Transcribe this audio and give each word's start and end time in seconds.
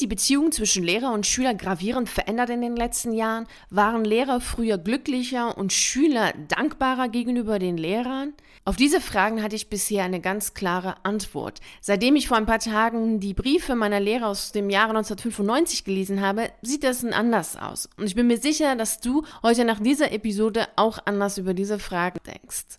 die 0.00 0.06
Beziehung 0.06 0.52
zwischen 0.52 0.82
Lehrer 0.82 1.12
und 1.12 1.26
Schüler 1.26 1.54
gravierend 1.54 2.08
verändert 2.08 2.50
in 2.50 2.60
den 2.60 2.76
letzten 2.76 3.12
Jahren? 3.12 3.46
Waren 3.70 4.04
Lehrer 4.04 4.40
früher 4.40 4.78
glücklicher 4.78 5.56
und 5.56 5.72
Schüler 5.72 6.32
dankbarer 6.48 7.08
gegenüber 7.08 7.58
den 7.58 7.76
Lehrern? 7.76 8.32
Auf 8.64 8.76
diese 8.76 9.00
Fragen 9.00 9.42
hatte 9.42 9.56
ich 9.56 9.68
bisher 9.68 10.04
eine 10.04 10.20
ganz 10.20 10.54
klare 10.54 10.96
Antwort. 11.04 11.60
Seitdem 11.80 12.16
ich 12.16 12.28
vor 12.28 12.36
ein 12.36 12.46
paar 12.46 12.58
Tagen 12.58 13.20
die 13.20 13.34
Briefe 13.34 13.74
meiner 13.74 14.00
Lehrer 14.00 14.28
aus 14.28 14.52
dem 14.52 14.70
Jahre 14.70 14.90
1995 14.90 15.84
gelesen 15.84 16.20
habe, 16.20 16.50
sieht 16.62 16.84
das 16.84 17.04
anders 17.04 17.56
aus. 17.56 17.88
Und 17.96 18.06
ich 18.06 18.14
bin 18.14 18.26
mir 18.26 18.38
sicher, 18.38 18.76
dass 18.76 19.00
du 19.00 19.24
heute 19.42 19.64
nach 19.64 19.80
dieser 19.80 20.12
Episode 20.12 20.68
auch 20.76 20.98
anders 21.04 21.38
über 21.38 21.54
diese 21.54 21.78
Fragen 21.78 22.18
denkst. 22.26 22.78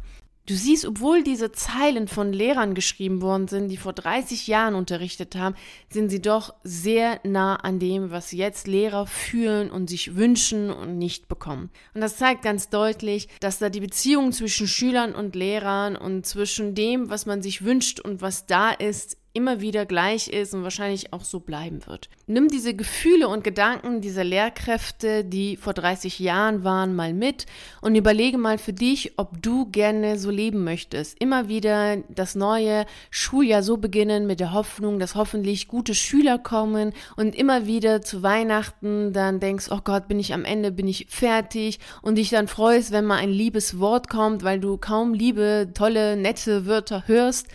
Du 0.48 0.56
siehst, 0.56 0.86
obwohl 0.86 1.24
diese 1.24 1.52
Zeilen 1.52 2.08
von 2.08 2.32
Lehrern 2.32 2.74
geschrieben 2.74 3.22
worden 3.22 3.50
sind, 3.50 3.68
die 3.68 3.76
vor 3.76 3.92
30 3.92 4.48
Jahren 4.48 4.76
unterrichtet 4.76 5.36
haben, 5.36 5.56
sind 5.90 6.10
sie 6.10 6.22
doch 6.22 6.54
sehr 6.64 7.20
nah 7.26 7.58
an 7.58 7.80
dem, 7.80 8.12
was 8.12 8.32
jetzt 8.32 8.66
Lehrer 8.66 9.08
fühlen 9.08 9.70
und 9.70 9.90
sich 9.90 10.16
wünschen 10.16 10.72
und 10.72 10.98
nicht 10.98 11.28
bekommen. 11.28 11.70
Und 11.94 12.00
das 12.00 12.16
zeigt 12.16 12.44
ganz 12.44 12.70
deutlich, 12.70 13.28
dass 13.42 13.60
da 13.60 13.70
die 13.70 13.82
Beziehung 13.82 14.32
zwischen 14.32 14.70
Schülern 14.70 15.14
und 15.14 15.36
Lehrern 15.36 15.98
und 15.98 16.26
zwischen 16.26 16.76
dem, 16.76 17.10
was 17.10 17.26
man 17.26 17.42
sich 17.42 17.66
wünscht 17.66 18.00
und 18.00 18.22
was 18.22 18.46
da 18.46 18.72
ist, 18.72 19.18
immer 19.38 19.62
wieder 19.62 19.86
gleich 19.86 20.30
ist 20.30 20.56
und 20.56 20.64
wahrscheinlich 20.64 21.14
auch 21.14 21.24
so 21.24 21.40
bleiben 21.40 21.86
wird. 21.86 22.10
Nimm 22.26 22.48
diese 22.48 22.74
Gefühle 22.74 23.28
und 23.28 23.44
Gedanken 23.44 24.02
dieser 24.02 24.24
Lehrkräfte, 24.24 25.24
die 25.24 25.58
vor 25.58 25.74
30 25.74 26.18
Jahren 26.18 26.64
waren, 26.64 26.96
mal 26.96 27.14
mit 27.14 27.46
und 27.80 27.94
überlege 27.94 28.40
mal 28.40 28.58
für 28.58 28.74
dich, 28.74 29.14
ob 29.18 29.40
du 29.40 29.68
gerne 29.68 30.18
so 30.18 30.32
leben 30.32 30.64
möchtest. 30.64 31.22
Immer 31.22 31.50
wieder 31.50 31.98
das 32.10 32.34
neue 32.34 32.88
Schuljahr 33.12 33.62
so 33.62 33.78
beginnen 33.78 34.26
mit 34.26 34.40
der 34.40 34.54
Hoffnung, 34.54 34.98
dass 34.98 35.14
hoffentlich 35.14 35.68
gute 35.68 35.94
Schüler 35.94 36.40
kommen 36.40 36.94
und 37.16 37.36
immer 37.36 37.68
wieder 37.68 38.02
zu 38.02 38.24
Weihnachten 38.24 39.14
dann 39.14 39.40
denkst, 39.40 39.68
oh 39.70 39.82
Gott, 39.84 40.08
bin 40.08 40.20
ich 40.20 40.34
am 40.34 40.46
Ende, 40.46 40.72
bin 40.72 40.88
ich 40.88 41.06
fertig 41.10 41.78
und 42.02 42.16
dich 42.16 42.32
dann 42.32 42.48
freust, 42.48 42.92
wenn 42.92 43.06
mal 43.06 43.18
ein 43.18 43.30
liebes 43.30 43.78
Wort 43.78 44.10
kommt, 44.10 44.44
weil 44.44 44.60
du 44.60 44.78
kaum 44.78 45.14
liebe, 45.14 45.70
tolle, 45.76 46.18
nette 46.18 46.66
Wörter 46.66 47.04
hörst 47.06 47.46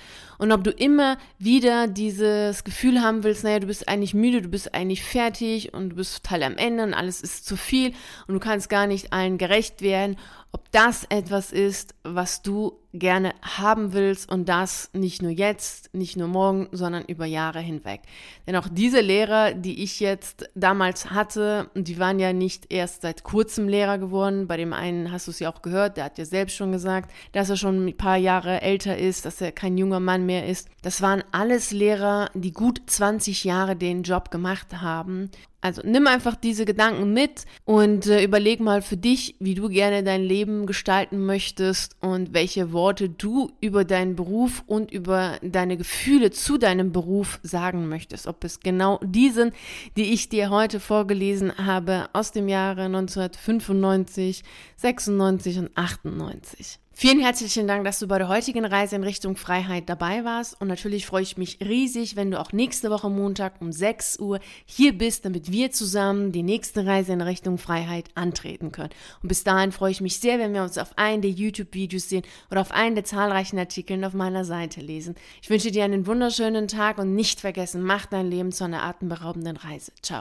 und 0.42 0.50
ob 0.50 0.64
du 0.64 0.72
immer 0.72 1.18
wieder 1.38 1.86
dieses 1.86 2.64
Gefühl 2.64 3.00
haben 3.00 3.22
willst, 3.22 3.44
naja, 3.44 3.60
du 3.60 3.68
bist 3.68 3.88
eigentlich 3.88 4.12
müde, 4.12 4.42
du 4.42 4.48
bist 4.48 4.74
eigentlich 4.74 5.04
fertig 5.04 5.72
und 5.72 5.90
du 5.90 5.94
bist 5.94 6.20
total 6.20 6.42
am 6.42 6.56
Ende 6.56 6.82
und 6.82 6.94
alles 6.94 7.20
ist 7.20 7.46
zu 7.46 7.56
viel 7.56 7.92
und 8.26 8.34
du 8.34 8.40
kannst 8.40 8.68
gar 8.68 8.88
nicht 8.88 9.12
allen 9.12 9.38
gerecht 9.38 9.82
werden 9.82 10.16
ob 10.52 10.70
das 10.70 11.04
etwas 11.04 11.50
ist, 11.50 11.94
was 12.02 12.42
du 12.42 12.78
gerne 12.92 13.34
haben 13.42 13.92
willst 13.92 14.30
und 14.30 14.48
das 14.48 14.90
nicht 14.92 15.22
nur 15.22 15.30
jetzt, 15.30 15.92
nicht 15.94 16.16
nur 16.16 16.28
morgen, 16.28 16.68
sondern 16.72 17.04
über 17.04 17.24
Jahre 17.24 17.60
hinweg. 17.60 18.02
Denn 18.46 18.56
auch 18.56 18.68
diese 18.70 19.00
Lehrer, 19.00 19.54
die 19.54 19.82
ich 19.82 20.00
jetzt 20.00 20.48
damals 20.54 21.10
hatte, 21.10 21.70
die 21.74 21.98
waren 21.98 22.18
ja 22.18 22.32
nicht 22.32 22.72
erst 22.72 23.02
seit 23.02 23.22
kurzem 23.22 23.68
Lehrer 23.68 23.98
geworden. 23.98 24.46
Bei 24.46 24.56
dem 24.56 24.72
einen 24.72 25.10
hast 25.10 25.26
du 25.26 25.30
es 25.30 25.38
ja 25.38 25.52
auch 25.52 25.62
gehört, 25.62 25.96
der 25.96 26.04
hat 26.04 26.18
ja 26.18 26.24
selbst 26.24 26.56
schon 26.56 26.72
gesagt, 26.72 27.10
dass 27.32 27.50
er 27.50 27.56
schon 27.56 27.86
ein 27.86 27.96
paar 27.96 28.16
Jahre 28.16 28.60
älter 28.60 28.98
ist, 28.98 29.24
dass 29.24 29.40
er 29.40 29.52
kein 29.52 29.78
junger 29.78 30.00
Mann 30.00 30.26
mehr 30.26 30.46
ist. 30.46 30.68
Das 30.82 31.00
waren 31.00 31.24
alles 31.32 31.70
Lehrer, 31.70 32.30
die 32.34 32.52
gut 32.52 32.82
20 32.86 33.44
Jahre 33.44 33.76
den 33.76 34.02
Job 34.02 34.30
gemacht 34.30 34.80
haben 34.82 35.30
also 35.62 35.80
nimm 35.84 36.08
einfach 36.08 36.34
diese 36.34 36.64
Gedanken 36.64 37.12
mit 37.12 37.44
und 37.64 38.06
äh, 38.08 38.24
überleg 38.24 38.58
mal 38.58 38.82
für 38.82 38.96
dich, 38.96 39.36
wie 39.38 39.54
du 39.54 39.68
gerne 39.68 40.02
dein 40.02 40.22
Leben 40.24 40.66
gestalten 40.66 41.24
möchtest 41.24 41.96
und 42.00 42.34
welche 42.34 42.72
Worte 42.72 43.08
du 43.08 43.52
über 43.60 43.84
deinen 43.84 44.16
Beruf 44.16 44.64
und 44.66 44.90
über 44.90 45.38
deine 45.40 45.76
Gefühle 45.76 46.32
zu 46.32 46.58
deinem 46.58 46.90
Beruf 46.90 47.38
sagen 47.44 47.88
möchtest. 47.88 48.26
Ob 48.26 48.42
es 48.42 48.58
genau 48.58 48.98
die 49.04 49.30
sind, 49.30 49.54
die 49.96 50.12
ich 50.12 50.28
dir 50.28 50.50
heute 50.50 50.80
vorgelesen 50.80 51.56
habe 51.56 52.08
aus 52.12 52.32
dem 52.32 52.48
Jahre 52.48 52.82
1995, 52.86 54.42
96 54.76 55.58
und 55.60 55.70
98. 55.76 56.81
Vielen 56.94 57.20
herzlichen 57.20 57.66
Dank, 57.66 57.84
dass 57.84 57.98
du 57.98 58.06
bei 58.06 58.18
der 58.18 58.28
heutigen 58.28 58.64
Reise 58.64 58.96
in 58.96 59.02
Richtung 59.02 59.36
Freiheit 59.36 59.88
dabei 59.88 60.24
warst. 60.24 60.60
Und 60.60 60.68
natürlich 60.68 61.06
freue 61.06 61.22
ich 61.22 61.36
mich 61.36 61.58
riesig, 61.60 62.16
wenn 62.16 62.30
du 62.30 62.38
auch 62.38 62.52
nächste 62.52 62.90
Woche 62.90 63.08
Montag 63.08 63.54
um 63.60 63.72
6 63.72 64.20
Uhr 64.20 64.40
hier 64.66 64.96
bist, 64.96 65.24
damit 65.24 65.50
wir 65.50 65.72
zusammen 65.72 66.32
die 66.32 66.42
nächste 66.42 66.86
Reise 66.86 67.14
in 67.14 67.22
Richtung 67.22 67.56
Freiheit 67.58 68.10
antreten 68.14 68.72
können. 68.72 68.90
Und 69.22 69.28
bis 69.28 69.42
dahin 69.42 69.72
freue 69.72 69.90
ich 69.90 70.00
mich 70.00 70.18
sehr, 70.20 70.38
wenn 70.38 70.52
wir 70.52 70.62
uns 70.62 70.78
auf 70.78 70.96
einen 70.96 71.22
der 71.22 71.30
YouTube-Videos 71.30 72.08
sehen 72.08 72.24
oder 72.50 72.60
auf 72.60 72.72
einen 72.72 72.94
der 72.94 73.04
zahlreichen 73.04 73.58
Artikeln 73.58 74.04
auf 74.04 74.12
meiner 74.12 74.44
Seite 74.44 74.80
lesen. 74.80 75.14
Ich 75.40 75.50
wünsche 75.50 75.70
dir 75.70 75.84
einen 75.84 76.06
wunderschönen 76.06 76.68
Tag 76.68 76.98
und 76.98 77.14
nicht 77.14 77.40
vergessen, 77.40 77.82
mach 77.82 78.06
dein 78.06 78.30
Leben 78.30 78.52
zu 78.52 78.64
einer 78.64 78.82
atemberaubenden 78.82 79.56
Reise. 79.56 79.92
Ciao. 80.02 80.20